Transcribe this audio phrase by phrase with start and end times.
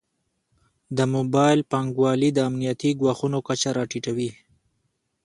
[0.97, 4.31] د موبایل بانکوالي د امنیتي ګواښونو کچه راټیټوي.